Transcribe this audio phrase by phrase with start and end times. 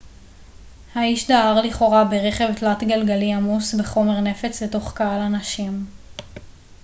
[0.95, 5.85] האיש דהר לכאורה ברכב תלת-גלגלי עמוס בחומר נפץ לתוך קהל אנשים